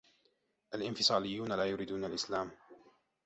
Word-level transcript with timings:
الإنفصاليون 0.75 1.51
لا 1.53 1.65
يريدون 1.65 2.05
السلام. 2.05 2.51